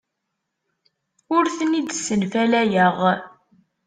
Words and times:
Ur 1.35 1.45
ten-id-ssenfalayeɣ. 1.57 2.95